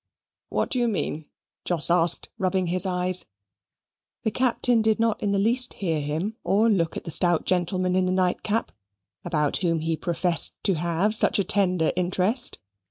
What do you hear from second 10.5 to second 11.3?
to have